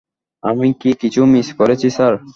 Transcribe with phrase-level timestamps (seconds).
[0.43, 2.13] আমি কি কিছু মিস করেছি, স্যার?